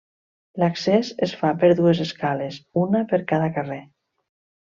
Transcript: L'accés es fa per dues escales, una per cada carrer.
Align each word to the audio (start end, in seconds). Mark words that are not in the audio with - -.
L'accés 0.61 1.11
es 1.27 1.33
fa 1.41 1.51
per 1.63 1.69
dues 1.81 2.01
escales, 2.07 2.59
una 2.87 3.03
per 3.13 3.23
cada 3.33 3.51
carrer. 3.59 3.81